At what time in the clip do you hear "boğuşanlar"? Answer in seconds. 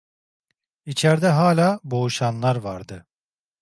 1.83-2.55